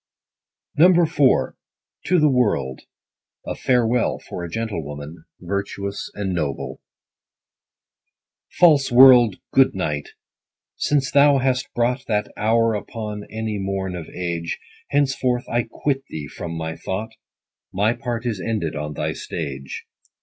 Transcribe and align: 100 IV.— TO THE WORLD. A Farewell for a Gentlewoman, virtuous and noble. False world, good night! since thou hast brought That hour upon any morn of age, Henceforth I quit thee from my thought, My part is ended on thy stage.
100 0.77 1.03
IV.— 1.09 1.13
TO 2.07 2.19
THE 2.19 2.27
WORLD. 2.27 2.81
A 3.45 3.53
Farewell 3.53 4.17
for 4.17 4.43
a 4.43 4.49
Gentlewoman, 4.49 5.25
virtuous 5.39 6.09
and 6.15 6.33
noble. 6.33 6.81
False 8.49 8.91
world, 8.91 9.35
good 9.51 9.75
night! 9.75 10.09
since 10.75 11.11
thou 11.11 11.37
hast 11.37 11.71
brought 11.75 12.03
That 12.07 12.31
hour 12.35 12.73
upon 12.73 13.25
any 13.25 13.59
morn 13.59 13.95
of 13.95 14.09
age, 14.09 14.57
Henceforth 14.89 15.47
I 15.47 15.67
quit 15.69 16.03
thee 16.07 16.27
from 16.27 16.57
my 16.57 16.75
thought, 16.77 17.11
My 17.71 17.93
part 17.93 18.25
is 18.25 18.41
ended 18.41 18.75
on 18.75 18.93
thy 18.95 19.13
stage. 19.13 19.85